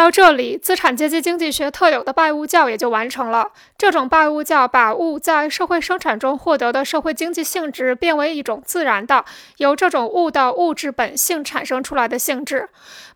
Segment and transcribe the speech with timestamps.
[0.00, 3.50] 到这里，资产阶级经济学特有的拜物教也就完成了。
[3.76, 9.26] 这种拜物教把物在社会生产中获得的社会经济性质变为一种自然的、
[9.58, 12.70] 由这种物的物质本性产生出来的性质。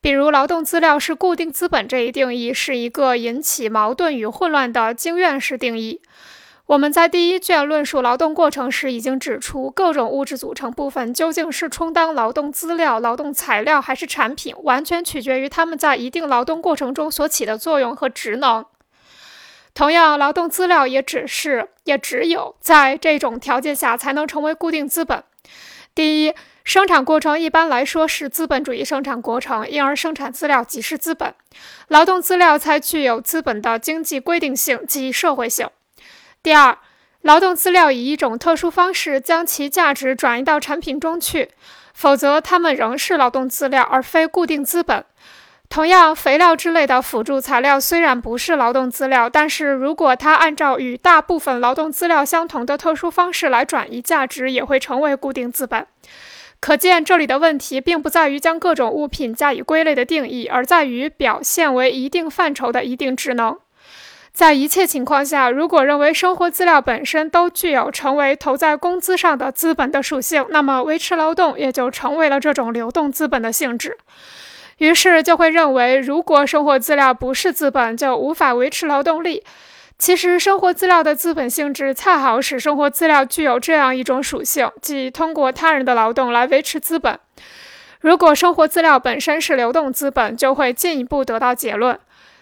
[0.00, 6.00] 比如，劳动资料是固定资本这一定义，是一个引起矛盾与混乱的经验式定义。
[6.70, 18.64] 我们在第一卷论述劳动过程时已经指出，各种物质组成部分究竟是充当劳动资料、劳动材料还是产品，完全取决于它们在一定劳动过程中所起的作用和职能。
[19.74, 25.24] 同样，劳动资料也只是也只有在这种条件下才能成为固定资本。
[25.92, 31.34] 第一，生产过程一般来说是资本主义生产过程，因而生产资料即是资本，
[31.88, 35.68] 劳动资料才具有资本的经济规定性及社会性。
[36.42, 36.78] 第二，
[37.20, 41.50] 劳动资料以一种特殊方式将其价值转移到产品中去，
[41.92, 45.04] 否则它们仍是劳动资料而非固定资本。
[45.68, 55.86] 同样，肥料之类的辅助材料虽然不是劳动资料，但是如果它按照与大部分劳动资料相同的特殊方式来转移价值，也会成为固定资本。
[56.58, 63.58] 可见，这里的问题并不在于将各种物品加以归类的定义，而在于表现为一定范畴的一定职能。
[64.32, 73.98] 在一切情况下，如果认为生活资料本身都具有成为投在工资上的资本的属性，那么维持劳动也就成为了这种流动资本的性质。
[74.78, 79.44] 于是就会认为，如果生活资料不是资本，就无法维持劳动力。
[79.98, 87.18] 其实，生活资料的资本性质恰好使生活资料具有这样一种属性，即通过他人的劳动来维持资本。
[88.00, 91.98] 如果生活资料本身是流动资本，就会进一步得到结论。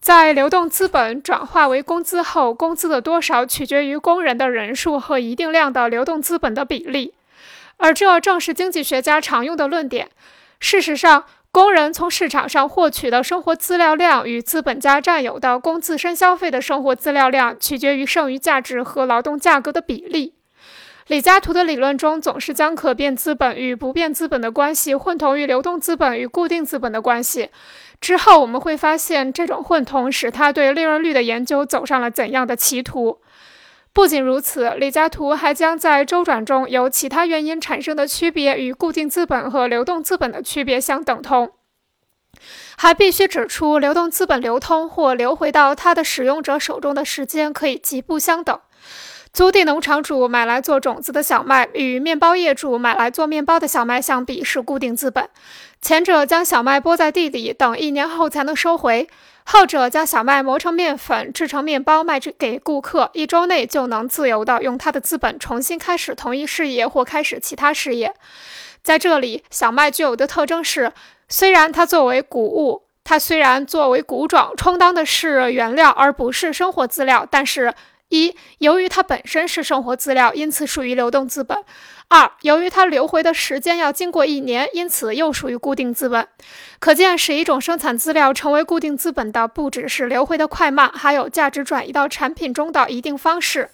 [0.00, 7.12] 在流动资本转化为工资后，工资的多少取决于工人的人数和一定量的流动资本的比例，
[7.76, 10.08] 而这正是经济学家常用的论点。
[10.58, 20.32] 事实上，工人从市场上获取的生活资料量与资本家占有的供自身消费的生活资料量取决于剩余价值和劳动价格的比例。
[21.10, 27.50] 李嘉图的理论中总是将可变资本与不变资本的关系混同于流动资本与固定资本的关系。
[28.00, 33.18] 之后我们会发现，这种混同使他对利润率的研究走上了怎样的歧途。
[33.92, 41.50] 不仅如此，李嘉图还将在周转中由其他原因产生的区别与固定资本和流动资本的区别相等同，
[42.76, 48.60] 还必须指出，流动资本流通或流回到它的使用者手中的时间可以极不相等。
[49.32, 55.28] 租地农场主买来做种子的小麦，与面包业主买来做面包的小麦相比，是固定资本。
[55.80, 59.06] 前者将小麦播在地里，等一年后才能收回；
[59.44, 68.12] 后者将小麦磨成面粉，制成面包卖给顾客，一周内就能自由地用他的资本重新开始同一事业或开始其他事业。
[68.82, 70.92] 在这里，小麦具有的特征是：
[71.28, 77.72] 虽然它作为谷物，它虽然作为谷种充当的是原料而不是生活资料，但是。
[78.10, 81.58] 一，由于它本身是生活资料，因此属于流动资本；
[82.08, 86.28] 二，由于它流回的时间要经过一年，因此又属于固定资本。
[86.78, 93.70] 可见，使一种生产资料成为固定资本的，不只是流回的快慢，还有价值转移到产品中的一定方式。